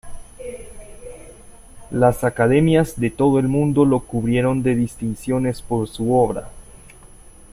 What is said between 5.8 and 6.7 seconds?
su obra.